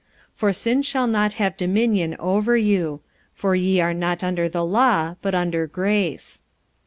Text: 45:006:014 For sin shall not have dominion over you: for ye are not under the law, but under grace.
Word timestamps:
45:006:014 0.31 0.37
For 0.39 0.53
sin 0.53 0.81
shall 0.81 1.05
not 1.05 1.33
have 1.33 1.55
dominion 1.57 2.15
over 2.17 2.57
you: 2.57 3.01
for 3.35 3.53
ye 3.53 3.79
are 3.81 3.93
not 3.93 4.23
under 4.23 4.49
the 4.49 4.65
law, 4.65 5.13
but 5.21 5.35
under 5.35 5.67
grace. 5.67 6.41